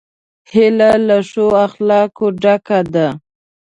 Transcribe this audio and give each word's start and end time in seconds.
هیلۍ 0.51 0.93
له 1.07 1.17
ښو 1.29 1.45
اخلاقو 1.65 2.25
ډکه 2.41 2.79
ده 2.93 3.07